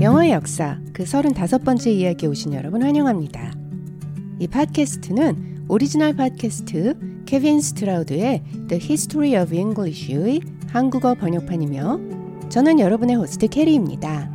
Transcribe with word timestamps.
영어의 0.00 0.32
역사 0.32 0.78
그 0.92 1.04
35번째 1.04 1.86
이야기에 1.86 2.28
오신 2.28 2.52
여러분 2.52 2.82
환영합니다. 2.82 3.52
이 4.38 4.46
팟캐스트는 4.46 5.64
오리지널 5.68 6.14
팟캐스트 6.14 7.24
케빈 7.24 7.60
스트라우드의 7.60 8.42
The 8.68 8.82
History 8.82 9.42
of 9.42 9.54
English의 9.54 10.40
한국어 10.68 11.14
번역판이며 11.14 12.48
저는 12.50 12.80
여러분의 12.80 13.16
호스트 13.16 13.48
캐리입니다. 13.48 14.30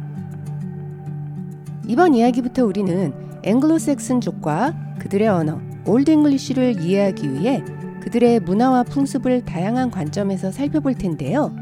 이번 1.88 2.16
이야기부터 2.16 2.66
우리는 2.66 3.14
앵글로색슨 3.44 4.22
족과 4.22 4.96
그들의 5.00 5.28
언어 5.28 5.62
Old 5.86 6.10
English를 6.12 6.82
이해하기 6.82 7.34
위해 7.34 7.64
그들의 8.02 8.40
문화와 8.42 8.84
풍습을 8.84 9.46
다양한 9.46 9.92
관점에서 9.92 10.52
살펴볼 10.52 10.96
텐데요. 10.96 11.54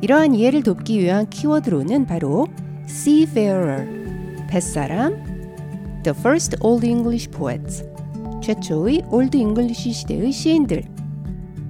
이러한 0.00 0.34
이해를 0.34 0.62
돕기 0.62 1.00
위한 1.00 1.28
키워드로는 1.28 2.06
바로 2.06 2.46
seafarer, 2.88 3.86
뱃사람, 4.48 5.22
the 6.02 6.16
first 6.18 6.56
old 6.60 6.86
English 6.86 7.30
poets, 7.30 7.84
최초의 8.42 9.04
Old 9.10 9.36
English 9.36 9.92
시대의 9.92 10.32
시인들, 10.32 10.84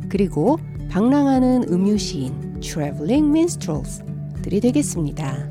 그리고 0.09 0.59
방랑하는 0.89 1.65
음유 1.71 1.99
시인, 1.99 2.61
traveling 2.61 3.29
minstrels들이 3.29 4.61
되겠습니다. 4.61 5.51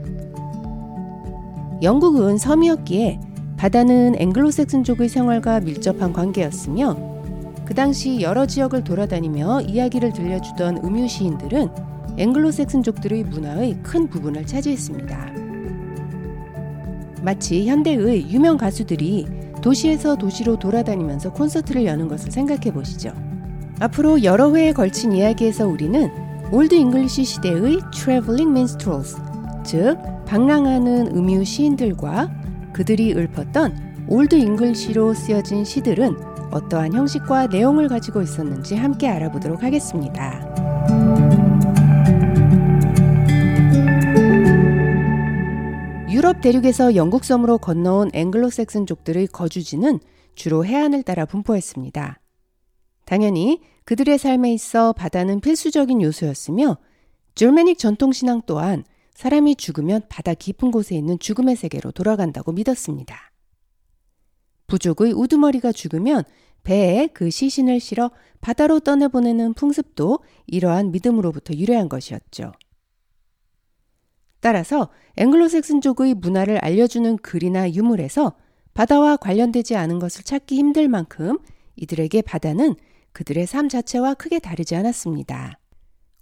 영국은 1.82 2.38
섬이었기에 2.38 3.20
바다는 3.58 4.16
앵글로색슨족의 4.18 5.10
생활과 5.10 5.60
밀접한 5.60 6.14
관계였으며 6.14 7.09
그 7.70 7.76
당시 7.76 8.20
여러 8.22 8.48
지역을 8.48 8.84
돌아다니며 8.84 9.62
이야기를 9.62 10.12
들려주던 10.12 10.80
음유 10.84 11.08
시인들은 11.08 11.70
앵글로색슨족들의 12.18 13.26
문화의 13.26 13.78
큰 13.84 14.10
부분을 14.10 14.44
차지했습니다. 14.48 15.34
마치 17.22 17.68
현대의 17.68 18.32
유명 18.32 18.58
가수들이 18.58 19.28
도시에서 19.62 20.16
도시로 20.16 20.58
돌아다니면서 20.58 21.32
콘서트를 21.32 21.86
여는 21.86 22.08
것을 22.08 22.32
생각해 22.32 22.74
보시죠. 22.74 23.14
앞으로 23.80 24.24
여러 24.24 24.52
회에 24.56 24.74
걸친 24.74 25.12
이야기에서 25.12 25.68
우리는 25.68 26.10
Old 26.52 26.74
English 26.74 27.24
시대의 27.24 27.82
traveling 27.94 28.52
minstrels, 28.52 29.18
즉 29.64 29.96
방랑하는 30.26 31.16
음유 31.16 31.46
시인들과 31.46 32.32
그들이 32.74 33.14
읊었던 33.14 34.08
Old 34.08 34.34
English로 34.34 35.14
쓰여진 35.14 35.64
시들은 35.64 36.39
어떠한 36.52 36.94
형식과 36.94 37.48
내용을 37.48 37.88
가지고 37.88 38.22
있었는지 38.22 38.76
함께 38.76 39.08
알아보도록 39.08 39.64
하겠습니다. 39.64 40.46
유럽 46.10 46.42
대륙에서 46.42 46.96
영국 46.96 47.24
섬으로 47.24 47.60
건너온 47.60 48.10
앵글로색슨족들의 48.14 49.28
거주지는 49.28 50.00
주로 50.36 50.66
해안을 50.66 51.04
따라 51.04 51.26
분포했습니다. 51.26 52.20
당연히 53.06 53.62
그들의 53.86 54.18
삶에 54.18 54.54
있어 54.54 54.94
바다는 54.94 55.40
필수적인 55.40 56.02
요소였으며 56.02 56.78
줄메닉 57.36 57.78
전통신앙 57.78 58.42
또한 58.46 58.84
사람이 59.14 59.56
죽으면 59.56 60.02
바다 60.10 60.34
깊은 60.34 60.72
곳에 60.72 60.96
있는 60.96 61.20
죽음의 61.20 61.56
세계로 61.56 61.92
돌아간다고 61.92 62.52
믿었습니다. 62.52 63.29
부족의 64.70 65.12
우두머리가 65.14 65.72
죽으면 65.74 66.24
배에 66.64 67.08
그 67.14 67.30
시신을 67.30 67.80
실어 67.80 68.12
바다로 68.42 68.80
떠내보내는 68.80 69.54
풍습도 69.54 70.20
이러한 70.48 70.92
믿음으로부터 70.92 71.54
유래한 71.56 71.90
것이었죠. 71.90 72.54
따라서 74.40 74.90
앵글로색슨족의 75.18 76.14
문화를 76.16 76.58
알려주는 76.60 77.18
글이나 77.18 77.72
유물에서 77.72 78.34
바다와 78.74 79.18
관련되지 79.18 79.76
않은 79.76 80.00
것을 80.00 80.24
찾기 80.24 80.56
힘들 80.56 80.88
만큼 80.88 81.38
이들에게 81.76 82.22
바다는 82.22 82.76
그들의 83.12 83.46
삶 83.48 83.68
자체와 83.68 84.14
크게 84.14 84.40
다르지 84.40 84.76
않았습니다. 84.76 85.60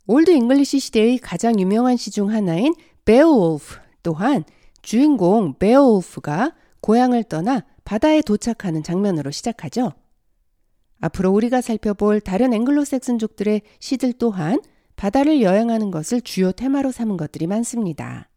Old 0.07 0.31
English 0.31 0.79
시대의 0.79 1.19
가장 1.19 1.59
유명한 1.59 1.97
시 1.97 2.09
중 2.09 2.31
하나인 2.31 2.73
베어울프 3.05 3.75
또한 4.01 4.43
주인공 4.81 5.59
베어울프가 5.59 6.55
고향을 6.81 7.25
떠나 7.25 7.65
바다에 7.87 8.21
도착하는 8.21 8.83
장면으로 8.83 9.31
시작하죠. 9.31 9.93
앞으로 10.99 11.31
우리가 11.31 11.61
살펴볼 11.61 12.19
다른 12.19 12.51
앵글로색슨족들의 12.51 13.61
시들 13.79 14.11
또한 14.11 14.59
바다를 14.97 15.41
여행하는 15.41 15.89
것을 15.89 16.19
주요 16.19 16.51
테마로 16.51 16.91
삼은 16.91 17.15
것들이 17.15 17.47
많습니다. 17.47 18.29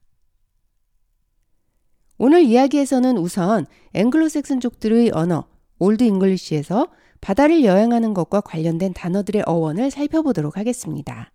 오늘 2.17 2.43
이야기에서는 2.43 3.19
우선 3.19 3.67
앵글로색슨족들의 3.95 5.11
언어, 5.15 5.49
Old 5.81 6.05
English에서 6.05 6.87
바다를 7.21 7.65
여행하는 7.65 8.15
것과 8.15 8.43
관련된 8.43 8.93
단어들의 8.93 9.43
어원을 9.47 9.91
살펴보도록 9.91 10.59
하겠습니다. 10.59 11.33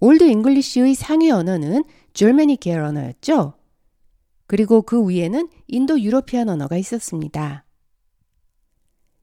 Old 0.00 0.24
English의 0.24 0.96
상위 0.96 1.30
언어는 1.30 1.84
Germanic 2.14 2.56
계열 2.56 2.82
언어였죠. 2.82 3.54
그리고 4.46 4.82
그 4.82 5.08
위에는 5.08 5.48
Indo-European 5.68 6.48
언어가 6.48 6.76
있었습니다. 6.76 7.64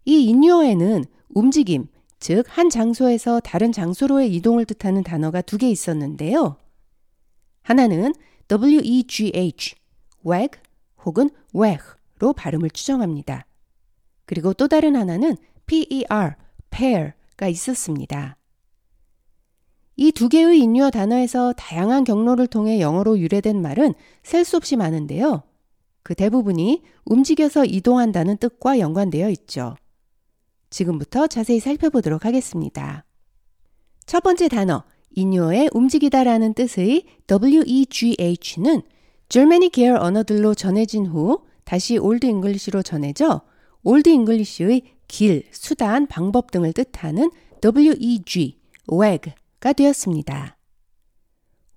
이 0.06 0.26
인유어에는 0.26 1.06
움직임, 1.30 1.88
즉, 2.20 2.46
한 2.50 2.70
장소에서 2.70 3.40
다른 3.40 3.72
장소로의 3.72 4.34
이동을 4.36 4.66
뜻하는 4.66 5.04
단어가 5.04 5.42
두 5.42 5.58
개 5.58 5.70
있었는데요. 5.70 6.58
하나는 7.64 8.14
WEGH, 8.52 9.76
wag 10.26 10.50
혹은 11.06 11.30
wag로 11.56 12.34
발음을 12.36 12.70
추정합니다. 12.72 13.46
그리고 14.26 14.54
또 14.54 14.68
다른 14.68 14.96
하나는 14.96 15.36
PER, 15.66 16.36
pair가 16.70 17.48
있었습니다. 17.48 18.38
이 19.98 20.12
두 20.12 20.30
개의 20.30 20.60
인유어 20.60 20.90
단어에서 20.90 21.54
다양한 21.54 22.04
경로를 22.04 22.48
통해 22.48 22.80
영어로 22.80 23.20
유래된 23.20 23.62
말은 23.62 23.94
셀 24.24 24.46
수 24.46 24.58
없이 24.58 24.76
많은데요. 24.76 25.44
그 26.04 26.16
대부분이 26.16 26.82
움직여서 27.06 27.66
이동한다는 27.66 28.38
뜻과 28.38 28.80
연관되어 28.80 29.30
있죠. 29.30 29.76
지금부터 30.70 31.28
자세히 31.28 31.60
살펴보도록 31.60 32.26
하겠습니다. 32.26 33.06
첫 34.06 34.24
번째 34.24 34.48
단어, 34.48 34.84
인유어의 35.14 35.70
움직이다라는 35.74 36.54
뜻의 36.54 37.04
WEGH는 37.30 38.82
Germanic 39.30 39.70
계열 39.70 39.98
언어들로 39.98 40.56
전해진 40.56 41.06
후 41.06 41.44
다시 41.64 41.98
Old 41.98 42.26
English로 42.26 42.82
전해져 42.82 43.42
Old 43.84 44.10
English의 44.10 44.82
길, 45.08 45.44
수단, 45.52 46.08
방법 46.08 46.52
등을 46.52 46.74
뜻하는 46.74 47.30
WEG, 47.64 48.58
weg가 48.92 49.74
되었습니다. 49.74 50.58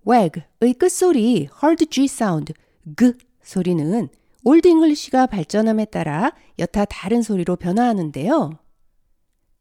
weg의 0.08 0.74
끝소리 0.78 1.48
hard 1.62 1.86
G 1.86 2.08
사운드, 2.08 2.54
그 2.96 3.16
소리는 3.42 4.08
Old 4.42 4.66
English가 4.66 5.26
발전함에 5.26 5.84
따라 5.86 6.32
여타 6.58 6.86
다른 6.86 7.20
소리로 7.20 7.56
변화하는데요. 7.56 8.58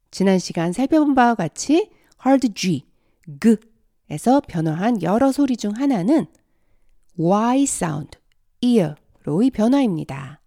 지난 0.10 0.40
시간 0.40 0.72
살펴본 0.72 1.16
바와 1.16 1.36
같이 1.36 1.92
hard 2.26 2.54
G, 2.54 2.86
그에서 3.40 4.42
변화한 4.48 5.02
여러 5.02 5.34
소리 5.34 5.58
중 5.58 5.74
하나는 5.76 6.26
Y 7.18 7.66
사운드, 7.66 8.18
ear로의 8.62 9.52
변화입니다. 9.52 10.42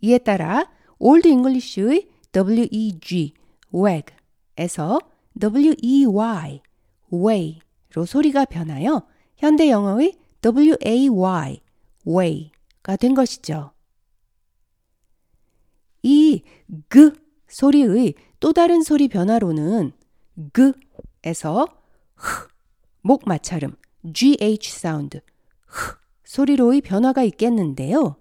이에 0.00 0.16
따라 0.16 0.70
Old 0.98 1.28
English의 1.28 2.08
WEG, 2.34 3.34
wag에서 3.74 5.00
WEY, 5.42 6.62
way로 7.12 8.06
소리가 8.06 8.44
변하여 8.44 9.06
현대 9.36 9.70
영어의 9.70 10.18
WAY, 10.44 11.60
way가 12.06 12.96
된 12.96 13.14
것이죠. 13.14 13.72
이 16.02 16.42
그 16.88 17.12
소리의 17.48 18.14
또 18.38 18.52
다른 18.52 18.82
소리 18.82 19.08
변화로는 19.08 19.92
그에서 20.52 21.66
흐, 22.14 22.48
목 23.02 23.22
마찰음, 23.26 23.74
gh 24.12 24.70
사운드, 24.70 25.20
흐 25.66 25.96
소리로의 26.24 26.80
변화가 26.80 27.24
있겠는데요. 27.24 28.16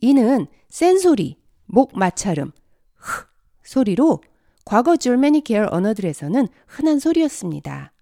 이는 0.00 0.46
센 0.68 0.98
소리, 0.98 1.38
목 1.64 1.98
마찰음, 1.98 2.52
흐 2.94 3.26
소리로 3.62 4.20
과거 4.64 4.96
Germanic 4.96 5.42
계열 5.42 5.68
언어들에서는 5.70 6.48
흔한 6.66 6.98
소리였습니다. 6.98 7.92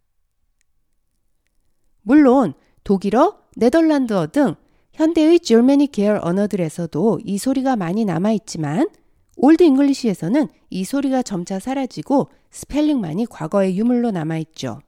물론 2.03 2.55
독일어, 2.85 3.39
네덜란드어 3.57 4.29
등 4.29 4.55
현대의 4.93 5.41
Germanic 5.41 5.89
계열 5.89 6.19
언어들에서도 6.23 7.21
이 7.25 7.39
소리가 7.39 7.77
많이 7.77 8.05
남아있지만 8.05 8.89
Old 9.37 9.63
English에서는 9.63 10.49
이 10.71 10.85
소리가 10.85 11.23
점차 11.23 11.59
사라지고 11.59 12.29
스펠링만이 12.51 13.27
과거의 13.27 13.79
유물로 13.79 14.11
남아있죠. 14.11 14.81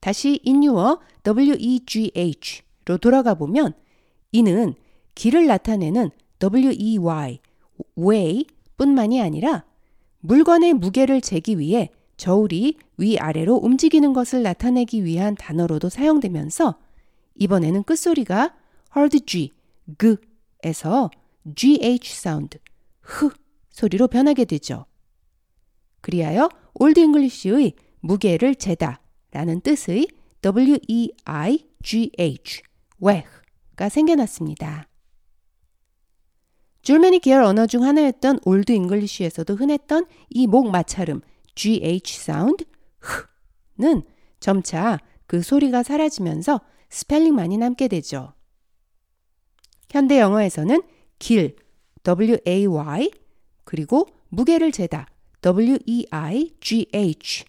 다시 0.00 0.38
인유어 0.44 1.00
WEGH로 1.26 2.98
돌아가 3.00 3.34
보면 3.34 3.72
이는 4.32 4.74
길을 5.14 5.46
나타내는 5.46 6.10
WEY, 6.42 7.40
way 7.98 8.46
뿐만이 8.76 9.20
아니라 9.20 9.64
물건의 10.20 10.74
무게를 10.74 11.20
재기 11.20 11.58
위해 11.58 11.90
저울이 12.16 12.78
위아래로 12.96 13.56
움직이는 13.56 14.12
것을 14.12 14.42
나타내기 14.42 15.04
위한 15.04 15.34
단어로도 15.34 15.88
사용되면서 15.88 16.78
이번에는 17.36 17.82
끝소리가 17.82 18.54
hard 18.96 19.20
G, 19.26 19.50
그에서 19.98 21.10
GH 21.54 22.14
사운드, 22.14 22.58
흐 23.00 23.30
소리로 23.70 24.08
변하게 24.08 24.44
되죠. 24.44 24.86
그리하여 26.00 26.48
Old 26.74 27.00
English의 27.00 27.74
무게를 28.00 28.54
재다 28.54 29.00
라는 29.32 29.60
뜻의 29.60 30.06
W-E-I-G-H, 30.42 31.52
weh가 33.02 33.88
생겨났습니다. 33.88 34.88
Germanic 36.84 37.20
계열 37.20 37.42
언어 37.42 37.66
중 37.66 37.82
하나였던 37.82 38.40
Old 38.44 38.72
English에서도 38.72 39.54
흔했던 39.54 40.06
이 40.30 40.46
목 40.46 40.70
마찰음 40.70 41.22
GH 41.54 42.20
사운드 42.20 42.64
흐는 43.76 44.02
점차 44.38 44.98
그 45.26 45.42
소리가 45.42 45.82
사라지면서 45.82 46.60
스펠링만이 46.90 47.56
남게 47.56 47.88
되죠. 47.88 48.34
현대 49.90 50.20
영어에서는 50.20 50.82
길 51.18 51.56
W-A-Y 52.02 53.10
그리고 53.64 54.06
무게를 54.28 54.70
재다 54.70 55.06
W-E-I-G-H 55.40 57.44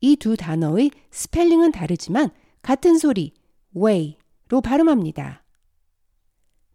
이 0.00 0.16
두 0.16 0.36
단어의 0.36 0.90
스펠링은 1.10 1.72
다르지만 1.72 2.28
같은 2.60 2.98
소리 2.98 3.32
weigh로 3.74 4.60
발음합니다. 4.62 5.42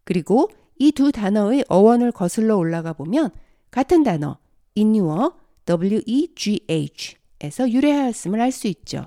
그리고 0.02 0.50
이 0.80 0.90
두 0.92 1.12
단어의 1.12 1.66
어원을 1.68 2.10
거슬러 2.10 2.56
올라가 2.56 2.94
보면 2.94 3.30
같은 3.70 4.02
단어 4.02 4.38
인유어 4.74 5.36
WEGH에서 5.68 7.70
유래하였음을 7.70 8.40
알 8.40 8.50
수 8.50 8.66
있죠. 8.66 9.06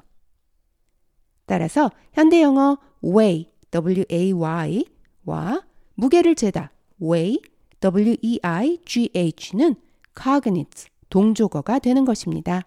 따라서 1.46 1.92
현대 2.14 2.42
영어 2.42 2.78
way 3.04 3.50
W-A-Y와 3.72 5.64
무게를 5.96 6.36
재다 6.36 6.72
weigh 7.02 7.42
W-E-I-G-H는 7.80 9.76
cognate 10.18 10.86
동조어가 11.10 11.80
되는 11.80 12.06
것입니다. 12.06 12.62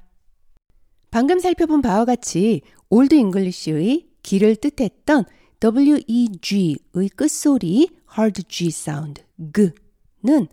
방금 1.10 1.38
살펴본 1.38 1.80
바와 1.80 2.04
같이 2.04 2.60
Old 2.90 3.14
English의 3.14 4.08
길을 4.22 4.56
뜻했던 4.56 5.24
WEG의 5.64 7.08
끝소리 7.14 7.88
hard 8.16 8.44
G 8.44 8.70
사운드 8.70 9.22
그는 9.52 10.48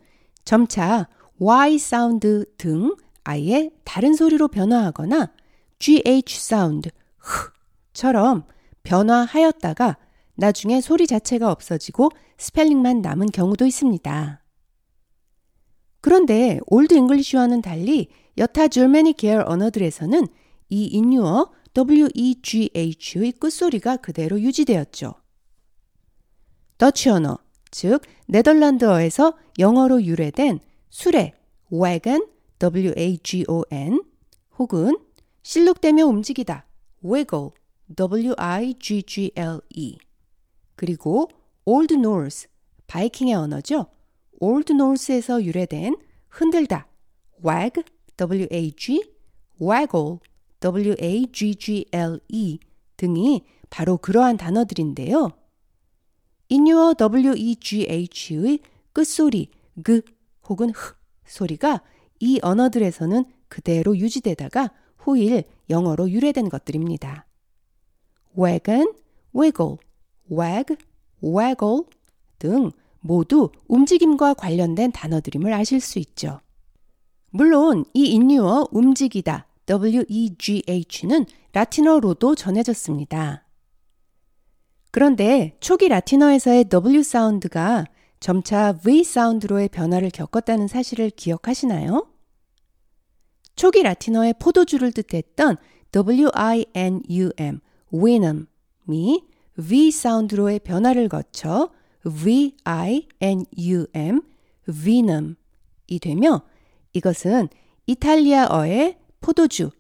점차 0.46 1.08
Y 1.40 1.78
사운드 1.78 2.46
등 2.58 2.96
아예 3.24 3.70
다른 3.84 4.14
소리로 4.14 4.48
변화하거나 4.48 5.32
GH 5.80 6.40
사운드 6.40 6.90
흐처럼 7.18 8.46
변화하였다가 8.84 9.98
나중에 10.36 10.82
소리 10.82 11.08
자체가 11.08 11.52
없어지고 11.52 12.10
스펠링만 12.38 13.02
남은 13.02 13.28
경우도 13.32 13.66
있습니다. 13.66 14.44
그런데 16.02 16.60
Old 16.68 16.94
English와는 16.94 17.62
달리 17.62 18.10
여타 18.38 18.68
Germanic 18.68 19.14
계열 19.14 19.44
언어들에서는 19.48 20.28
이 20.70 20.86
인유어 20.86 21.52
WEGH의 21.78 23.34
끝소리가 23.34 23.98
그대로 23.98 24.40
유지되었죠. 24.40 25.14
더치 26.84 27.08
언어, 27.08 27.38
즉 27.72 28.02
네덜란드어에서 28.28 29.38
영어로 29.58 30.04
유래된 30.04 30.60
수레, 30.90 31.34
wagon, 31.72 32.28
W-A-G-O-N 32.60 34.04
혹은 34.60 34.98
실룩대며 35.44 36.06
움직이다, 36.06 36.66
wiggle, 37.02 37.52
W-I-G-G-L-E 37.96 39.98
그리고 40.76 41.30
Old 41.64 41.94
Norse, 41.94 42.50
바이킹의 42.88 43.34
언어죠. 43.34 43.88
Old 44.42 44.74
Norse에서 44.74 45.42
유래된 45.42 45.96
흔들다, 46.28 46.88
wag, 47.46 47.82
W-A-G, 48.18 49.10
waggle, 49.62 50.18
W-A-G-G-L-E 50.60 52.60
등이 52.98 53.46
바로 53.70 53.96
그러한 53.96 54.36
단어들인데요. 54.36 55.32
인유어 56.54 56.94
W-E-G-H의 56.94 58.60
끝소리 58.94 59.50
그 59.84 60.02
혹은 60.48 60.70
흐 60.70 60.94
소리가 61.26 61.82
이 62.20 62.40
언어들에서는 62.44 63.26
그대로 63.48 63.98
유지되다가 63.98 64.70
후일 64.98 65.46
영어로 65.72 66.12
유래된 66.12 66.50
것들입니다. 66.50 67.26
wagon, 68.38 68.94
wiggle, 69.36 69.78
wag, 70.32 70.76
waggle 71.24 71.86
등 72.38 72.72
모두 73.00 73.50
움직임과 73.68 74.36
관련된 74.36 74.92
단어들임을 74.92 75.52
아실 75.54 75.82
수 75.82 75.98
있죠. 75.98 76.40
물론 77.32 77.84
이 77.96 78.12
인유어 78.12 78.68
움직이다 78.70 79.48
WEGH는 79.68 81.26
라틴어로도 81.54 82.36
전해졌습니다. 82.36 83.44
그런데 84.94 85.58
초기 85.60 85.88
라틴어에서의 85.88 86.70
W 86.70 87.02
사운드가 87.02 87.86
점차 88.20 88.74
V 88.74 89.04
사운드로의 89.04 89.70
변화를 89.70 90.12
겪었다는 90.12 90.68
사실을 90.68 91.10
기억하시나요? 91.10 92.08
초기 93.56 93.82
라틴어의 93.82 94.36
포도주를 94.38 94.92
뜻했던 94.92 95.58
W-I-N-U-M, 95.92 97.60
winum이 97.92 99.24
V 99.68 99.90
사운드로의 99.90 100.60
변화를 100.60 101.10
거쳐 101.10 101.72
V-I-N-U-M, 102.04 102.62
vinum이 104.68 105.36
되며 106.04 106.44
이것은 106.94 107.50
이탈리아어의 107.88 109.00
포도주 109.22 109.72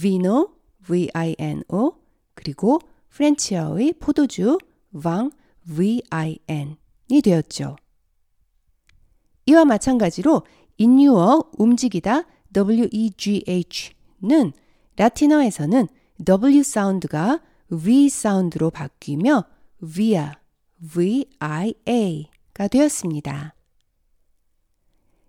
vino, 0.00 0.54
V-I-N-O 0.86 1.92
그리고 2.34 2.80
프렌치어의 3.12 3.94
포도주 4.00 4.58
vin, 4.92 5.30
V-I-N이 5.64 7.22
되었죠. 7.22 7.76
이와 9.46 9.64
마찬가지로 9.64 10.42
인유어 10.78 11.50
움직이다 11.58 12.24
W-E-G-H는 12.52 14.52
라틴어에서는 14.96 15.88
W 16.24 16.62
사운드가 16.62 17.40
V 17.68 18.08
사운드로 18.08 18.70
바뀌며 18.70 19.44
via, 19.82 20.30
V-I-A가 20.92 22.68
되었습니다. 22.68 23.56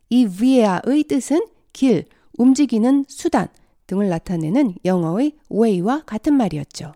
이 0.09 0.27
via의 0.27 1.05
뜻은 1.05 1.47
길, 1.71 2.05
움직이는 2.37 3.05
수단 3.07 3.47
등을 3.87 4.09
나타내는 4.09 4.75
영어의 4.85 5.37
way와 5.51 6.03
같은 6.05 6.35
말이었죠. 6.35 6.93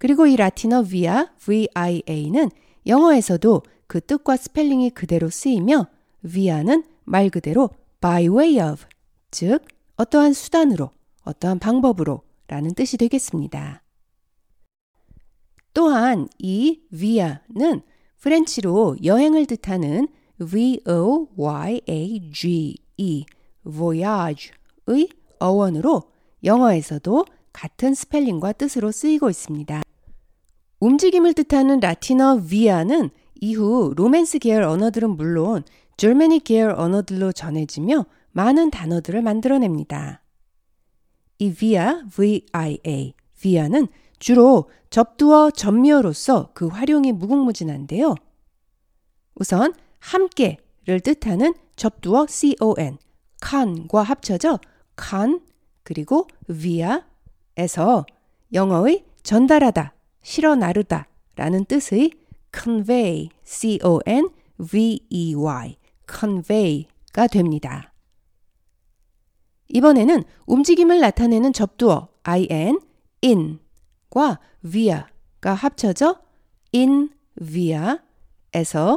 그리고 0.00 0.26
이 0.26 0.34
라틴어 0.34 0.82
via, 0.84 1.26
via는 1.38 2.48
영어에서도 2.86 3.62
그 3.86 4.00
뜻과 4.00 4.38
스펠링이 4.38 4.90
그대로 4.90 5.28
쓰이며 5.28 5.88
via는 6.26 6.84
말 7.04 7.28
그대로 7.28 7.68
by 8.00 8.28
way 8.28 8.58
of, 8.60 8.86
즉 9.30 9.62
어떠한 9.96 10.32
수단으로, 10.32 10.90
어떠한 11.24 11.58
방법으로 11.58 12.22
라는 12.48 12.72
뜻이 12.72 12.96
되겠습니다. 12.96 13.82
또한 15.74 16.28
이 16.38 16.80
via는 16.90 17.82
French로 18.20 18.96
여행을 19.04 19.44
뜻하는 19.44 20.08
v-o-y-a-g-e, 20.38 21.26
voyage의 23.64 25.08
어원으로 25.38 26.04
영어에서도 26.42 27.26
같은 27.52 27.92
스펠링과 27.92 28.52
뜻으로 28.52 28.92
쓰이고 28.92 29.28
있습니다. 29.28 29.82
움직임을 30.80 31.34
뜻하는 31.34 31.80
라틴어 31.80 32.42
via는 32.48 33.10
이후 33.40 33.92
로맨스 33.96 34.38
계열 34.38 34.64
언어들은 34.64 35.10
물론 35.16 35.62
Germanic 35.96 36.40
계열 36.40 36.74
언어들로 36.76 37.32
전해지며 37.32 38.06
많은 38.32 38.70
단어들을 38.70 39.20
만들어냅니다. 39.22 40.22
이 41.38 41.52
via, 41.52 42.02
via, 42.14 43.14
via는 43.38 43.88
주로 44.18 44.70
접두어 44.90 45.50
전미어로서 45.50 46.50
그 46.54 46.66
활용이 46.66 47.12
무궁무진한데요. 47.12 48.14
우선 49.34 49.74
함께를 49.98 50.56
를 50.86 51.00
뜻하는 51.00 51.54
접두어 51.76 52.26
con, 52.26 52.98
can과 53.40 54.02
합쳐져 54.02 54.58
con 54.98 55.40
그리고 55.82 56.26
via에서 56.48 58.06
영어의 58.52 59.04
전달하다, 59.22 59.94
실어 60.22 60.54
나르다 60.54 61.06
라는 61.36 61.64
뜻의 61.64 62.12
convey, 62.54 63.30
c-o-n-v-e-y, 63.44 64.16
convey가 66.08 67.26
됩니다. 67.28 67.92
이번에는 69.68 70.24
움직임을 70.46 71.00
나타내는 71.00 71.52
접두어 71.52 72.08
in, 72.24 72.78
in과 73.22 74.40
via가 74.68 75.54
합쳐져 75.54 76.20
in 76.74 77.10
via에서 77.40 78.96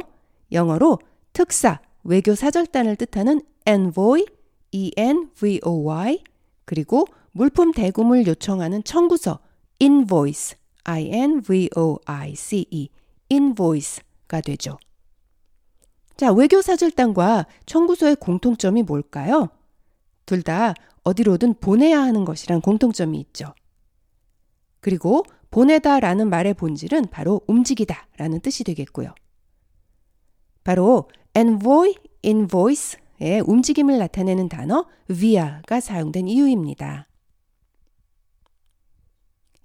영어로 0.52 0.98
특사, 1.32 1.80
외교 2.02 2.34
사절단을 2.34 2.96
뜻하는 2.96 3.40
envoy, 3.66 4.26
e-n-v-o-y 4.72 6.24
그리고 6.64 7.06
물품 7.32 7.72
대금을 7.72 8.26
요청하는 8.26 8.82
청구서 8.82 9.38
invoice, 9.80 10.58
i-n-v-o-i-c-e, 10.84 12.88
invoice가 13.30 14.40
되죠. 14.42 14.78
자, 16.16 16.32
외교 16.32 16.62
사절단과 16.62 17.46
청구서의 17.66 18.16
공통점이 18.16 18.82
뭘까요? 18.82 19.48
둘 20.26 20.42
다 20.42 20.74
어디로든 21.02 21.54
보내야 21.60 22.00
하는 22.00 22.24
것이란 22.24 22.60
공통점이 22.60 23.18
있죠. 23.20 23.54
그리고 24.80 25.22
보내다라는 25.50 26.30
말의 26.30 26.54
본질은 26.54 27.06
바로 27.10 27.40
움직이다 27.46 28.08
라는 28.16 28.40
뜻이 28.40 28.64
되겠고요. 28.64 29.14
바로 30.64 31.08
envoy, 31.36 31.94
invoice의 32.24 33.40
움직임을 33.46 33.98
나타내는 33.98 34.48
단어 34.48 34.86
via가 35.08 35.80
사용된 35.80 36.28
이유입니다. 36.28 37.06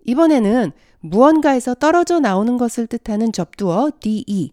이번에는 0.09 0.71
무언가에서 1.01 1.75
떨어져 1.75 2.19
나오는 2.19 2.57
것을 2.57 2.87
뜻하는 2.87 3.31
접두어 3.31 3.91
de, 3.99 4.49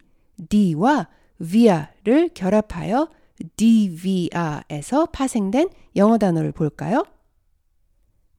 d와 0.50 1.08
via를 1.40 2.28
결합하여 2.34 3.08
DVR에서 3.56 5.06
파생된 5.06 5.70
영어 5.96 6.18
단어를 6.18 6.52
볼까요? 6.52 7.04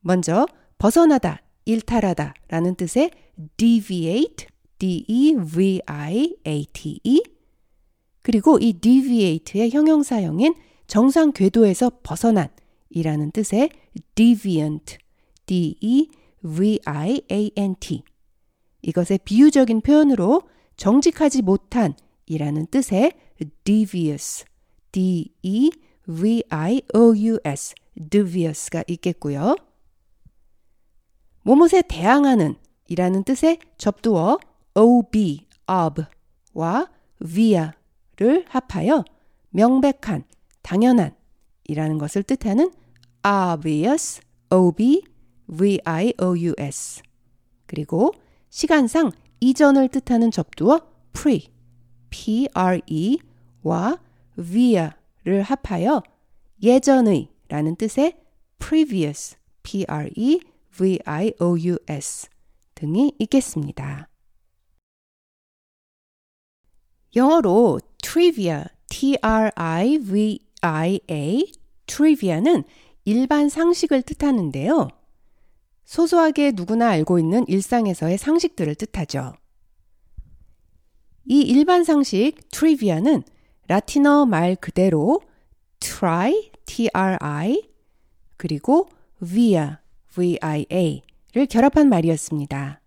먼저 0.02 0.46
벗어나다, 0.78 1.42
일탈하다 1.66 2.36
라는 2.50 2.76
뜻의 2.76 3.10
deviate, 3.58 4.48
D-E-V-I-A-T-E 4.78 5.34
그리고 8.22 8.60
이 8.60 8.74
deviate의 8.74 9.72
형용사형인 9.72 10.54
정상 10.86 11.32
궤도에서 11.32 11.92
벗어난 12.04 12.50
이라는 12.92 13.32
뜻의 13.32 13.72
deviant, 14.14 14.98
D-E-V-I-A-N-T 15.48 16.17
이것의 18.82 19.20
비유적인 19.24 19.82
표현으로 19.82 20.44
정직하지 20.75 21.41
못한 21.41 21.96
이라는 22.25 22.67
뜻의 22.67 23.13
devious, 23.63 24.46
D-E-V-I-O-U-S, 24.91 25.75
devious's,가 28.10 28.84
있겠고요. 28.88 29.56
모못에 31.44 31.82
대항하는 31.88 32.56
이라는 32.88 33.24
뜻의 33.24 33.60
접두어 33.77 34.38
ob, 34.75 35.48
ob와 35.67 36.89
via를 37.24 38.46
합하여 38.48 39.03
명백한, 39.50 40.24
당연한 40.62 41.15
이라는 41.63 41.98
것을 41.98 42.24
뜻하는 42.24 42.72
obvious, 43.25 44.22
ob, 44.50 45.01
vious 45.50 47.01
그리고 47.66 48.13
시간상 48.50 49.12
이전을 49.39 49.89
뜻하는 49.89 50.32
접두어 50.32 50.82
pre, 51.13 51.50
pre와 52.10 52.77
via를 54.38 55.42
합하여 55.44 56.04
예전의 56.62 57.30
라는 57.50 57.75
뜻의 57.75 58.18
previous, 58.60 59.38
pre-vious 59.63 60.00
등이 62.75 63.13
있겠습니다. 63.20 64.10
영어로 67.16 67.80
trivia, 68.01 68.66
t-r-i-v-i-a, 68.89 70.32
trivia는 71.86 72.63
일반 73.06 73.50
상식을 73.50 74.01
뜻하는데요. 74.01 74.89
소소하게 75.88 76.51
누구나 76.53 76.89
알고 76.89 77.17
있는 77.17 77.46
일상에서의 77.48 78.17
상식들을 78.17 78.75
뜻하죠. 78.75 79.34
이 81.25 81.41
일반 81.41 81.84
상식 81.84 82.36
트리비아는 82.51 83.24
라틴어 83.67 84.25
말 84.25 84.56
그대로 84.58 85.22
try, 85.79 86.51
t-r-i, 86.65 87.70
그리고 88.36 88.89
via, 89.22 89.77
v-i-a를 90.13 91.46
결합한 91.50 91.89
말이었습니다. 91.89 92.82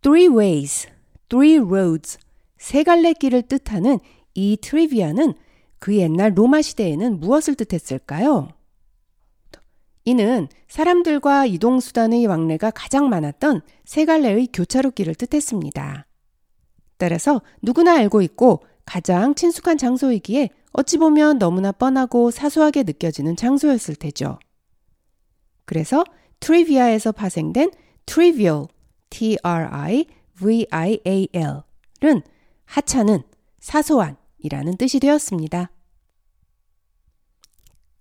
three 0.00 0.28
ways, 0.28 0.88
three 1.28 1.58
roads, 1.58 2.18
세 2.56 2.82
갈래 2.82 3.12
길을 3.12 3.42
뜻하는 3.42 3.98
이 4.34 4.56
트리비아는 4.60 5.34
그 5.78 5.96
옛날 5.96 6.32
로마 6.34 6.62
시대에는 6.62 7.20
무엇을 7.20 7.54
뜻했을까요? 7.56 8.57
이는 10.08 10.48
사람들과 10.68 11.44
이동수단의 11.44 12.24
왕래가 12.24 12.70
가장 12.70 13.10
많았던 13.10 13.60
세 13.84 14.06
갈래의 14.06 14.48
교차로길을 14.54 15.14
뜻했습니다. 15.14 16.06
따라서 16.96 17.42
누구나 17.60 17.96
알고 17.96 18.22
있고 18.22 18.62
가장 18.86 19.34
친숙한 19.34 19.76
장소이기에 19.76 20.48
어찌 20.72 20.96
보면 20.96 21.38
너무나 21.38 21.72
뻔하고 21.72 22.30
사소하게 22.30 22.84
느껴지는 22.84 23.36
장소였을 23.36 23.96
테죠. 23.96 24.38
그래서 25.66 26.04
트리비아에서 26.40 27.12
파생된 27.12 27.70
trivial, 28.06 28.64
t-r-i-v-i-a-l은 29.10 29.42
하찮은, 32.64 33.22
사소한이라는 33.60 34.78
뜻이 34.78 35.00
되었습니다. 35.00 35.70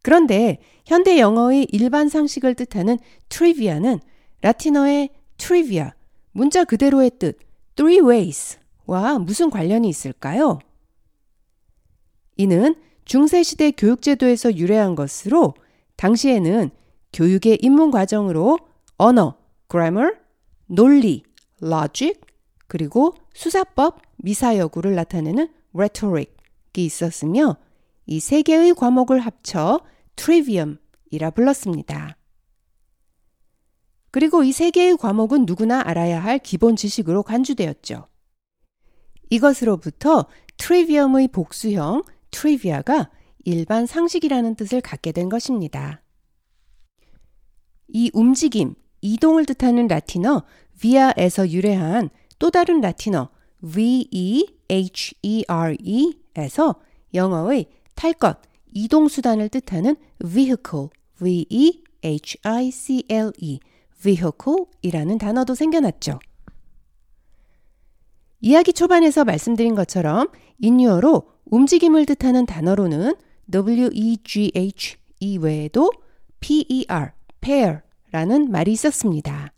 그런데 0.08 0.60
현대 0.86 1.20
영어의 1.20 1.68
일반 1.70 2.08
상식을 2.08 2.56
뜻하는 2.56 2.98
trivia는 3.28 4.00
라틴어의 4.40 5.10
trivia, 5.36 5.90
문자 6.32 6.64
그대로의 6.64 7.12
뜻 7.20 7.38
three 7.76 8.00
ways와 8.00 9.20
무슨 9.20 9.50
관련이 9.50 9.90
있을까요? 9.90 10.60
이는 12.38 12.76
중세시대 13.04 13.72
교육제도에서 13.72 14.56
유래한 14.56 14.96
것으로 14.96 15.56
당시에는 15.98 16.70
교육의 17.12 17.58
입문 17.62 17.92
과정으로 17.92 18.60
언어, 18.98 19.36
grammar, 19.70 20.14
논리, 20.68 21.24
logic, 21.62 22.22
그리고 22.68 23.14
수사법, 23.34 24.00
미사여구를 24.20 24.96
나타내는 24.96 25.50
rhetoric이 25.74 26.32
있었으며 26.78 27.58
이 28.06 28.22
세 28.22 28.42
개의 28.42 28.74
과목을 28.74 29.20
합쳐 29.20 29.82
trivium이라 30.18 31.30
불렀습니다. 31.34 32.18
그리고 34.12 34.44
이 34.44 34.52
세 34.52 34.72
개의 34.72 34.98
과목은 34.98 35.46
누구나 35.46 35.82
알아야 35.86 36.22
할 36.22 36.40
기본 36.40 36.76
지식으로 36.76 37.24
간주되었죠. 37.24 38.08
이것으로부터 39.30 40.26
트리비엄의 40.58 41.30
복수형 41.30 42.04
트리비아가 42.32 43.12
일반 43.46 43.86
상식이라는 43.86 44.56
뜻을 44.56 44.82
갖게 44.82 45.12
된 45.12 45.30
것입니다. 45.30 46.02
이 47.88 48.10
움직임, 48.14 48.76
이동을 49.02 49.46
뜻하는 49.46 49.88
라틴어 49.88 50.44
via에서 50.80 51.50
유래한 51.50 52.10
또 52.40 52.50
다른 52.50 52.82
라틴어 52.82 53.30
v-e-h-e-r-e에서 53.62 54.46
영어의 57.14 57.66
탈 57.96 58.14
것, 58.14 58.40
이동 58.74 59.08
수단을 59.08 59.50
뜻하는 59.50 59.96
vehicle, 60.20 60.90
v-e-h-i-c-l-e, 61.20 61.80
vehicle이라는 64.02 65.18
단어도 65.18 65.56
생겨났죠. 65.56 66.20
이야기 68.42 68.74
초반에서 68.74 69.26
말씀드린 69.26 69.74
것처럼 69.76 70.30
인유어로 70.60 71.24
움직임을 71.46 72.06
뜻하는 72.06 72.46
단어로는 72.46 73.16
w-e-g-h 73.52 74.98
이외에도 75.20 75.92
p-e-r, 76.40 77.12
pair라는 77.42 78.52
말이 78.52 78.72
있었습니다. 78.74 79.54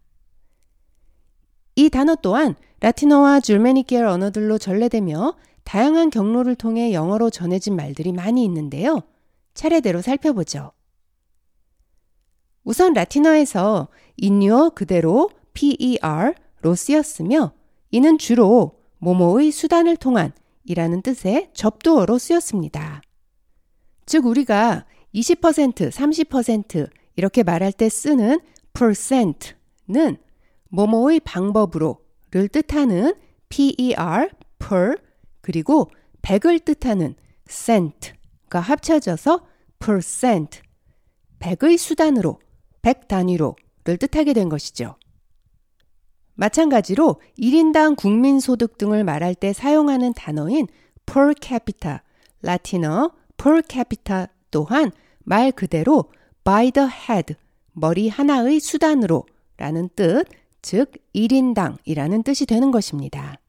이 1.75 1.89
단어 1.89 2.15
또한 2.15 2.55
라틴어와 2.81 3.41
줄메니케어 3.41 4.09
언어들로 4.11 4.57
전래되며 4.57 5.35
다양한 5.69 6.09
경로를 6.09 6.55
통해 6.55 6.93
영어로 6.93 7.29
전해진 7.29 7.75
말들이 7.75 8.11
많이 8.11 8.43
있는데요. 8.43 9.03
차례대로 9.53 10.01
살펴보죠. 10.01 10.71
우선 12.63 12.93
라틴어에서 12.93 13.88
인유어 14.17 14.71
그대로 14.71 15.29
PER로 15.53 16.73
쓰였으며 16.75 17.53
이는 17.91 18.17
주로 18.17 18.79
모모의 18.97 19.51
수단을 19.51 19.95
통한 19.95 20.31
이라는 20.63 21.03
뜻의 21.03 21.51
접두어로 21.53 22.17
쓰였습니다. 22.17 23.03
즉 24.07 24.25
우리가 24.25 24.88
20%, 25.13 25.91
30% 25.91 26.89
이렇게 27.15 27.43
말할 27.43 27.73
때 27.73 27.89
쓰는 27.89 28.39
percent는 28.73 30.17
모모의 30.69 31.19
방법으로를 31.19 32.47
뜻하는 32.51 33.13
per, 33.49 34.29
per 34.57 35.08
그리고 35.49 35.89
100을 36.21 36.63
뜻하는 36.63 37.15
cent가 37.47 38.59
합쳐져서 38.59 39.47
percent, 39.79 40.61
100의 41.39 41.75
수단으로, 41.75 42.39
100 42.83 43.07
단위로를 43.07 43.97
뜻하게 43.99 44.33
된 44.33 44.47
것이죠. 44.47 44.95
마찬가지로 46.35 47.19
1인당 47.39 47.95
국민소득 47.95 48.77
등을 48.77 49.03
말할 49.03 49.33
때 49.33 49.51
사용하는 49.51 50.13
단어인 50.13 50.67
per 51.07 51.33
capita, 51.41 51.97
라틴어 52.43 53.09
per 53.35 53.63
capita 53.67 54.27
또한 54.51 54.91
말 55.23 55.51
그대로 55.51 56.11
by 56.43 56.69
the 56.69 56.87
head, 57.09 57.33
머리 57.71 58.07
하나의 58.07 58.59
수단으로 58.59 59.25
라는 59.57 59.89
뜻, 59.95 60.25
즉 60.61 60.91
1인당이라는 61.15 62.23
뜻이 62.23 62.45
되는 62.45 62.69
것입니다. 62.69 63.39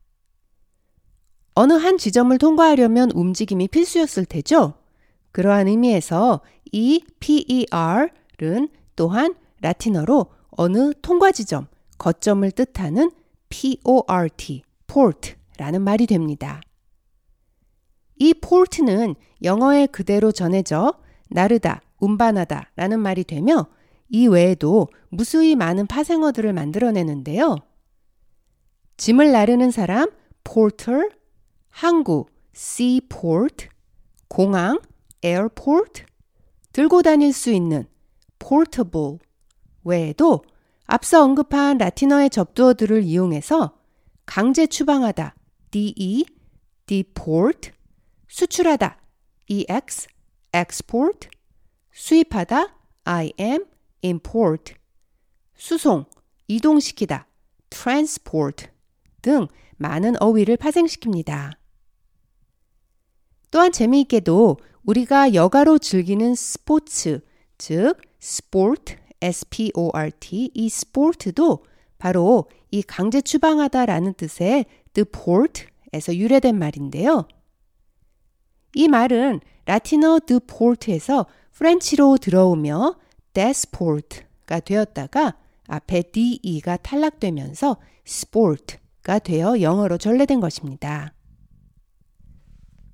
어느 1.61 1.75
한 1.75 1.99
지점을 1.99 2.39
통과하려면 2.39 3.11
움직임이 3.11 3.69
필수였을 3.69 4.25
테죠. 4.25 4.79
그러한 5.31 5.69
의미에서 5.69 6.41
이 6.73 7.05
PER은 7.21 8.71
또한 8.97 9.35
라틴어로 9.61 10.25
어느 10.53 10.93
통과 11.03 11.33
지점, 11.33 11.67
거점을 11.99 12.51
뜻하는 12.53 13.11
PORT, 13.51 14.63
port라는 14.87 15.83
말이 15.83 16.07
됩니다. 16.07 16.63
이 18.17 18.33
port는 18.33 19.15
영어에 19.43 19.85
그대로 19.85 20.33
전해져 20.33 20.95
나르다, 21.29 21.83
운반하다 21.99 22.71
라는 22.77 23.01
말이 23.01 23.23
되며 23.23 23.67
이 24.09 24.29
외에도 24.29 24.89
무수히 25.11 25.57
많은 25.57 25.87
파생어들을 25.89 26.55
만들어내는데요. 26.55 27.57
짐을 28.97 29.31
나르는 29.31 29.71
사람, 29.71 30.11
porter, 30.43 31.11
항구, 31.71 32.27
seaport, 32.55 33.69
공항, 34.29 34.81
airport, 35.25 36.05
들고 36.73 37.03
다닐 37.03 37.33
수 37.33 37.51
있는 37.51 37.87
portable 38.39 39.19
외에도 39.85 40.43
앞서 40.87 41.23
언급한 41.23 41.79
라틴어의 41.79 42.31
접두어들을 42.31 43.03
이용해서 43.05 43.79
강제 44.27 44.67
추방하다, 44.67 45.35
de, 45.71 46.25
deport, 46.87 47.73
수출하다, 48.29 49.01
ex, 49.49 50.09
export, 50.53 51.29
수입하다, 51.93 52.77
im, 53.05 53.65
import, 54.05 54.75
수송, 55.57 56.05
이동시키다, 56.49 57.27
transport 57.71 58.69
등 59.23 59.47
많은 59.77 60.21
어휘를 60.21 60.57
파생시킵니다. 60.57 61.60
또한 63.51 63.73
재미있게도 63.73 64.59
우리가 64.85 65.35
여가로 65.35 65.79
즐기는 65.79 66.35
스포츠, 66.35 67.21
즉 67.59 67.97
sport, 68.23 68.97
S-P-O-R-T, 69.21 70.51
이 70.55 70.67
sport도 70.67 71.65
바로 71.99 72.47
이 72.71 72.83
강제 72.83 73.21
추방하다라는 73.21 74.15
뜻의 74.15 74.65
the 74.95 75.05
port에서 75.05 76.15
유래된 76.15 76.59
말인데요. 76.59 77.27
이 78.75 78.89
말은 78.89 79.41
라틴어 79.67 80.21
the 80.27 80.41
port에서 80.47 81.27
프렌치로 81.53 82.17
들어오며 82.17 82.97
desport가 83.35 84.61
되었다가 84.61 85.37
앞에 85.69 86.03
de가 86.03 86.77
탈락되면서 86.79 87.77
sport가 88.07 89.19
되어 89.19 89.61
영어로 89.61 89.99
전래된 89.99 90.41
것입니다. 90.41 91.13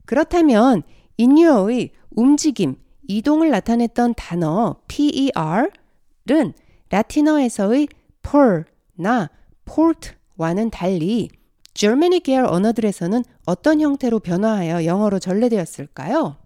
그렇다면 0.06 0.82
인유어의 1.18 1.90
움직임, 2.10 2.76
이동을 3.08 3.50
나타냈던 3.50 4.14
단어 4.16 4.76
per은 4.88 6.52
라틴어에서의 6.90 7.88
per나 8.22 9.30
port와는 9.64 10.70
달리 10.70 11.28
Germany 11.74 12.20
계열 12.20 12.46
언어들에서는 12.46 13.22
어떤 13.44 13.80
형태로 13.80 14.20
변화하여 14.20 14.86
영어로 14.86 15.18
전래되었을까요? 15.18 16.38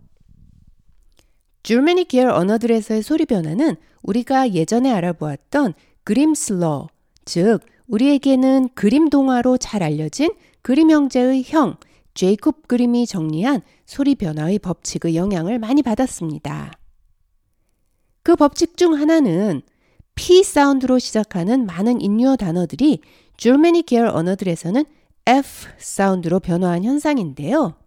Germany 1.63 2.05
계열 2.05 2.31
언어들에서의 2.31 3.03
소리 3.03 3.27
변화는 3.27 3.77
우리가 4.03 4.55
예전에 4.55 4.91
알아보았던 4.91 5.75
그림슬러, 6.05 6.89
즉 7.25 7.61
우리에게는 7.87 8.71
그림 8.75 9.09
동화로 9.09 9.59
잘 9.59 9.83
알려진 9.83 10.33
그림 10.63 10.91
형제의 10.91 11.45
형 11.47 11.77
제이콥 12.21 12.69
그림이 12.69 13.07
정리한 13.07 13.63
소리 13.87 14.15
변화의 14.15 14.59
법칙의 14.59 15.17
영향을 15.17 15.59
많이 15.59 15.83
받았습니다. 15.83 16.71
그 18.23 18.37
법칙 18.37 18.77
중 18.77 18.93
하나는 18.93 19.63
P 20.15 20.43
사운드로 20.43 20.99
시작하는 20.99 21.65
많은 21.65 22.03
인유어 22.03 22.37
단어들이 22.37 23.01
줄메니 23.39 23.85
계열 23.85 24.09
언어들에서는 24.09 24.85
F 25.25 25.71
사운드로 25.79 26.41
변화한 26.41 26.85
현상인데요. 26.85 27.79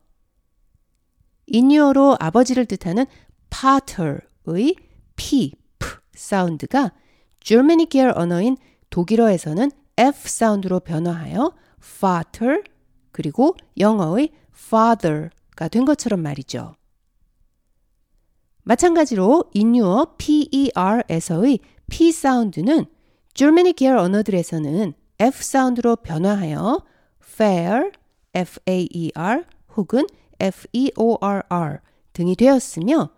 인유어로 1.46 2.18
아버지를 2.20 2.66
뜻하는 2.66 3.06
파터의 3.52 4.76
P, 5.16 5.52
P 5.78 5.88
사운드가 6.16 6.92
줄메니 7.40 7.86
계열 7.86 8.12
언어인 8.16 8.58
독일어에서는 8.90 9.70
F 9.98 10.28
사운드로 10.28 10.80
변화하여 10.80 11.54
father 11.84 12.64
그리고 13.14 13.56
영어의 13.78 14.32
father가 14.54 15.70
된 15.70 15.86
것처럼 15.86 16.22
말이죠. 16.22 16.76
마찬가지로 18.64 19.46
인유어 19.54 20.16
PER에서의 20.18 21.60
P 21.90 22.12
사운드는 22.12 22.86
줄메니 23.34 23.74
계열 23.74 23.98
언어들에서는 23.98 24.94
F 25.20 25.44
사운드로 25.44 25.98
변화하여 25.98 26.84
fair, 27.24 27.92
F-A-E-R 28.34 29.46
혹은 29.78 30.08
F-E-O-R-R 30.40 31.80
등이 32.14 32.36
되었으며 32.36 33.10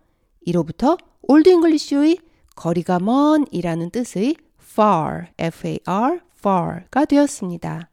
이로부터 0.42 0.98
Old 1.24 1.50
English의 1.50 2.18
거리가 2.56 3.00
먼이라는 3.00 3.90
뜻의 3.92 4.36
far, 4.62 5.28
F-A-R, 5.38 6.20
far가 6.38 7.06
되었습니다. 7.06 7.90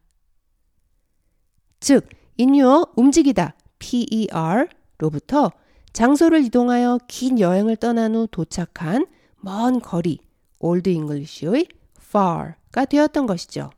즉, 1.82 2.06
인유어 2.36 2.92
움직이다, 2.94 3.56
PER로부터 3.80 5.50
장소를 5.92 6.44
이동하여 6.44 7.00
긴 7.08 7.40
여행을 7.40 7.74
떠난 7.74 8.14
후 8.14 8.28
도착한 8.30 9.04
먼 9.40 9.80
거리, 9.80 10.20
Old 10.60 10.88
English의 10.88 11.66
far가 11.98 12.84
되었던 12.84 13.26
것이죠. 13.26 13.70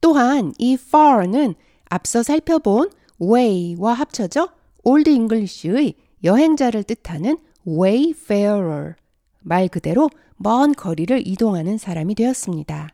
또한 0.00 0.52
이 0.58 0.74
far는 0.74 1.56
앞서 1.86 2.22
살펴본 2.22 2.90
way와 3.20 3.94
합쳐져 3.94 4.50
Old 4.84 5.10
English의 5.10 5.94
여행자를 6.22 6.84
뜻하는 6.84 7.38
wayfarer 7.66 8.94
말 9.40 9.66
그대로 9.66 10.08
먼 10.36 10.74
거리를 10.74 11.26
이동하는 11.26 11.76
사람이 11.76 12.14
되었습니다. 12.14 12.90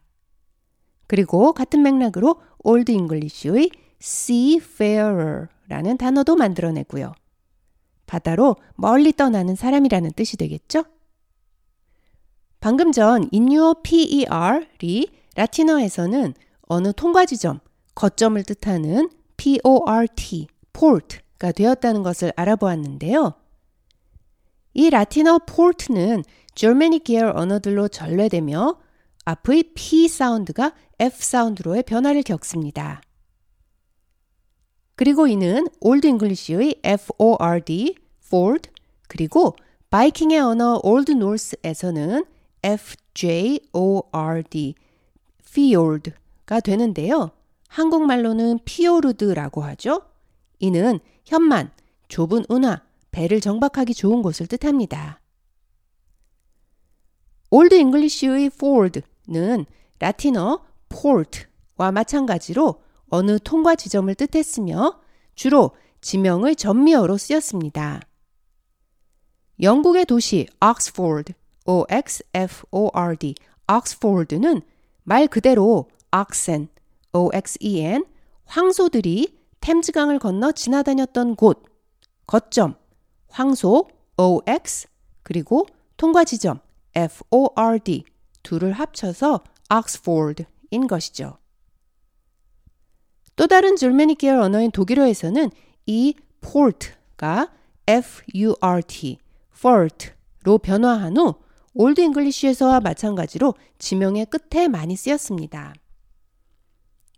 그리고 1.12 1.52
같은 1.52 1.82
맥락으로 1.82 2.40
Old 2.62 2.92
English의 2.92 3.70
seafarer라는 4.00 5.96
단어도 5.98 6.36
만들어내고요. 6.36 7.12
바다로 8.06 8.56
멀리 8.74 9.12
떠나는 9.12 9.54
사람이라는 9.54 10.12
뜻이 10.12 10.36
되겠죠? 10.36 10.84
방금 12.60 12.92
전 12.92 13.28
인유어 13.32 13.76
PER이 13.82 15.08
라틴어에서는 15.34 16.34
어느 16.62 16.92
통과 16.92 17.24
지점, 17.24 17.58
거점을 17.94 18.42
뜻하는 18.44 19.10
PORT, 19.36 20.46
port가 20.72 21.52
되었다는 21.52 22.02
것을 22.02 22.32
알아보았는데요. 22.36 23.34
이 24.74 24.90
라틴어 24.90 25.40
port는 25.46 26.22
Germanic 26.54 27.00
계열 27.00 27.36
언어들로 27.36 27.88
전래되며 27.88 28.78
앞의 29.24 29.72
P 29.74 30.08
사운드가 30.08 30.74
F 30.98 31.22
사운드로의 31.22 31.84
변화를 31.84 32.22
겪습니다. 32.22 33.00
그리고 34.94 35.26
이는 35.26 35.66
Old 35.80 36.06
English의 36.06 36.80
FORD, 36.84 37.96
Ford, 38.24 38.70
그리고 39.08 39.56
바이킹의 39.90 40.38
언어 40.38 40.80
Old 40.82 41.12
Norse에서는 41.12 42.24
FJORD, 42.62 43.94
Fjord가 45.44 46.60
되는데요. 46.60 47.30
한국말로는 47.68 48.60
피오르드라고 48.64 49.62
하죠. 49.62 50.02
이는 50.58 51.00
협만, 51.24 51.70
좁은 52.08 52.44
운하, 52.48 52.82
배를 53.10 53.40
정박하기 53.40 53.94
좋은 53.94 54.22
곳을 54.22 54.46
뜻합니다. 54.46 55.20
Old 57.50 57.74
English의 57.74 58.46
Ford 58.46 59.02
는 59.28 59.66
라틴어 59.98 60.64
port와 60.88 61.92
마찬가지로 61.92 62.82
어느 63.08 63.38
통과 63.38 63.74
지점을 63.74 64.12
뜻했으며 64.14 65.00
주로 65.34 65.72
지명의 66.00 66.56
전미어로 66.56 67.16
쓰였습니다. 67.16 68.00
영국의 69.60 70.06
도시 70.06 70.48
Oxford, 70.64 71.34
O-X-F-O-R-D, 71.66 73.34
Oxford는 73.70 74.62
말 75.04 75.28
그대로 75.28 75.88
oxen, 76.14 76.68
O-X-E-N, 77.12 78.04
황소들이 78.46 79.38
템즈강을 79.60 80.18
건너 80.18 80.52
지나다녔던 80.52 81.36
곳, 81.36 81.62
거점, 82.26 82.74
황소, 83.28 83.88
O-X, 84.16 84.88
그리고 85.22 85.66
통과 85.96 86.24
지점, 86.24 86.58
F-O-R-D, 86.94 88.04
둘을 88.42 88.72
합쳐서 88.72 89.42
Oxford인 89.72 90.86
것이죠. 90.88 91.38
또 93.36 93.46
다른 93.46 93.76
Germanic 93.76 94.18
계열 94.18 94.40
언어인 94.40 94.70
독일어에서는 94.70 95.50
이 95.86 96.14
port가 96.40 97.50
F-U-R-T, 97.86 99.18
furt로 99.56 100.58
변화한 100.58 101.16
후 101.16 101.34
Old 101.74 102.00
English에서와 102.00 102.80
마찬가지로 102.80 103.54
지명의 103.78 104.26
끝에 104.26 104.68
많이 104.68 104.96
쓰였습니다. 104.96 105.72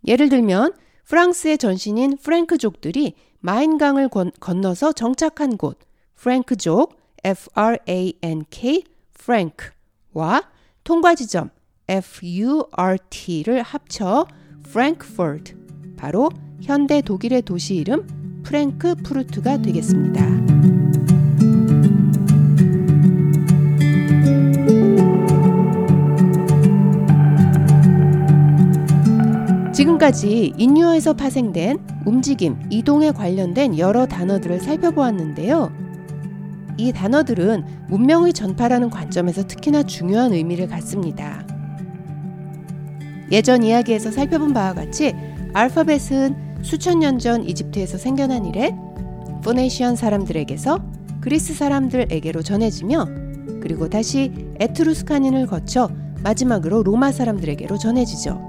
예를 0.07 0.29
들면 0.29 0.73
프랑스의 1.05 1.57
전신인 1.57 2.17
Frank족들이 2.17 3.15
마인강을 3.39 4.09
건너서 4.39 4.91
정착한 4.91 5.57
곳 5.57 5.79
Frank족 6.15 6.97
F-R-A-N-K 7.23 8.83
Frank와 9.13 10.49
통과 10.85 11.15
지점 11.15 11.49
F-U-R-T를 11.87 13.63
합쳐 13.63 14.27
프랭크포르트 14.71 15.55
바로 15.97 16.29
현대 16.61 17.01
독일의 17.01 17.41
도시 17.41 17.73
이름 17.75 18.05
프랭크푸르트가 18.43 19.63
되겠습니다. 19.63 20.23
지금까지 29.73 30.53
인유어에서 30.55 31.13
파생된 31.13 31.79
움직임, 32.05 32.61
이동에 32.69 33.09
관련된 33.09 33.79
여러 33.79 34.05
단어들을 34.05 34.59
살펴보았는데요. 34.59 35.84
이 36.77 36.91
단어들은 36.91 37.63
문명의 37.87 38.33
전파라는 38.33 38.89
관점에서 38.89 39.43
특히나 39.47 39.83
중요한 39.83 40.33
의미를 40.33 40.67
갖습니다. 40.67 41.45
예전 43.31 43.63
이야기에서 43.63 44.11
살펴본 44.11 44.53
바와 44.53 44.73
같이 44.73 45.13
알파벳은 45.53 46.59
수천 46.61 46.99
년 46.99 47.19
전 47.19 47.43
이집트에서 47.43 47.97
생겨난 47.97 48.45
이래 48.45 48.75
포네시언 49.43 49.95
사람들에게서 49.95 50.83
그리스 51.21 51.53
사람들에게로 51.53 52.41
전해지며 52.43 53.07
그리고 53.61 53.89
다시 53.89 54.31
에트루스카닌을 54.59 55.47
거쳐 55.47 55.89
마지막으로 56.23 56.83
로마 56.83 57.11
사람들에게로 57.11 57.77
전해지죠. 57.77 58.41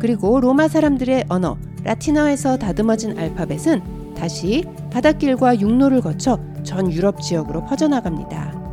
그리고 0.00 0.40
로마 0.40 0.68
사람들의 0.68 1.26
언어 1.28 1.56
라틴어에서 1.84 2.56
다듬어진 2.56 3.18
알파벳은 3.18 4.14
다시 4.14 4.64
바닷길과 4.90 5.60
육로를 5.60 6.00
거쳐 6.00 6.38
전 6.64 6.90
유럽 6.90 7.20
지역으로 7.20 7.64
퍼져나갑니다. 7.66 8.64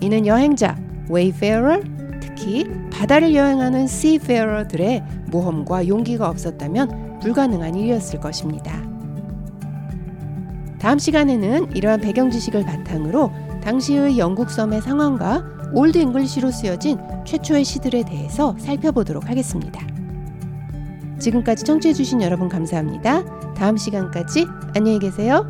이는 0.00 0.26
여행자, 0.26 0.76
wayfarer, 1.10 1.82
특히 2.20 2.68
바다를 2.90 3.34
여행하는 3.34 3.82
seafarer들의 3.84 5.04
모험과 5.30 5.86
용기가 5.88 6.28
없었다면 6.28 7.18
불가능한 7.20 7.74
일이었을 7.74 8.20
것입니다. 8.20 8.82
다음 10.78 10.98
시간에는 10.98 11.76
이러한 11.76 12.00
배경 12.00 12.30
지식을 12.30 12.64
바탕으로 12.64 13.32
당시의 13.62 14.18
영국 14.18 14.50
섬의 14.50 14.80
상황과 14.82 15.44
Old 15.74 15.98
English로 15.98 16.50
쓰여진 16.50 16.98
최초의 17.24 17.64
시들에 17.64 18.04
대해서 18.04 18.54
살펴보도록 18.58 19.28
하겠습니다. 19.28 19.86
지금까지 21.18 21.64
청취해주신 21.64 22.22
여러분 22.22 22.48
감사합니다. 22.48 23.24
다음 23.58 23.76
시간까지 23.76 24.46
안녕히 24.76 25.00
계세요. 25.00 25.44